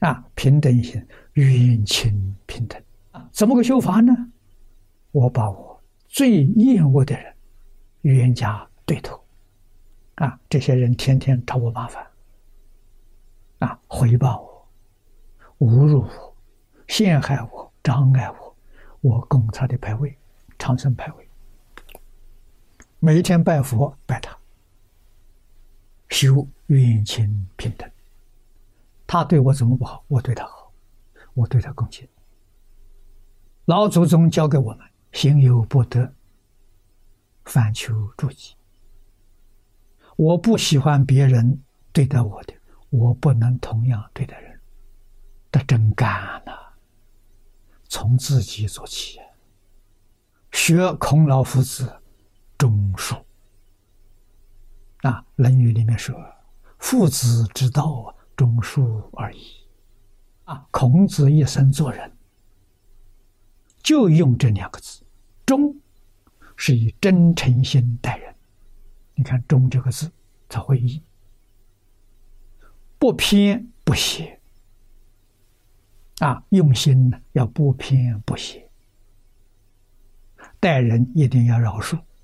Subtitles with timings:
[0.00, 2.82] 啊，平等心，冤亲平等。
[3.12, 4.12] 啊，怎么个修法呢？
[5.12, 7.34] 我把我最厌恶的人，
[8.02, 9.20] 冤家对头，
[10.14, 12.06] 啊，这些人天天找我麻烦，
[13.58, 14.40] 啊，回报
[15.58, 16.36] 我，侮辱我，
[16.86, 18.56] 陷害我，障碍我，
[19.00, 20.16] 我供他的牌位，
[20.58, 21.28] 长生牌位，
[23.00, 24.38] 每一天拜佛拜他，
[26.10, 27.90] 修冤亲平等。
[29.12, 30.72] 他对我怎么不好，我对他好，
[31.34, 32.08] 我对他恭敬。
[33.64, 34.86] 老祖宗教给我们。
[35.10, 36.14] 行有不得，
[37.44, 38.54] 反求诸己。
[40.14, 41.60] 我不喜欢别人
[41.92, 42.54] 对待我的，
[42.90, 44.60] 我不能同样对待人。
[45.50, 46.52] 这真干呐！
[47.88, 49.18] 从自己做起，
[50.52, 52.00] 学孔老夫子
[52.56, 53.16] 忠恕。
[54.98, 56.14] 啊，《论语》里面说
[56.78, 59.42] ：“父子之道啊，忠恕而已。”
[60.48, 62.10] 啊，孔子一生做人。
[63.82, 65.04] 就用这两个字
[65.44, 65.76] ，“忠”，
[66.56, 68.34] 是以真诚心待人。
[69.14, 70.10] 你看“忠”这个字
[70.48, 71.02] 才会意，
[72.98, 74.40] 不偏不邪。
[76.20, 78.70] 啊，用心呢要不偏不邪，
[80.58, 82.00] 待人一定要饶恕，